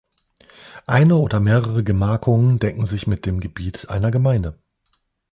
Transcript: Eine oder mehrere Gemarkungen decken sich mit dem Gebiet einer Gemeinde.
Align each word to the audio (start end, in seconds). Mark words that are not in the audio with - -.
Eine 0.87 1.15
oder 1.17 1.39
mehrere 1.39 1.83
Gemarkungen 1.83 2.57
decken 2.57 2.87
sich 2.87 3.05
mit 3.05 3.27
dem 3.27 3.39
Gebiet 3.39 3.91
einer 3.91 4.09
Gemeinde. 4.09 4.57